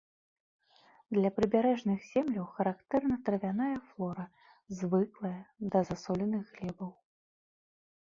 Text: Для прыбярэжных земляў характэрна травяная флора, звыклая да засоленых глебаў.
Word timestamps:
Для 1.17 1.29
прыбярэжных 1.37 1.99
земляў 2.13 2.47
характэрна 2.57 3.15
травяная 3.29 3.69
флора, 3.93 4.25
звыклая 4.81 5.39
да 5.73 5.79
засоленых 5.95 6.43
глебаў. 6.61 6.91